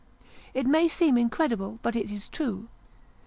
It 0.55 0.65
may 0.65 0.87
seem 0.87 1.15
incredible, 1.15 1.77
but 1.83 1.95
it 1.95 2.09
is 2.09 2.27
true. 2.27 2.69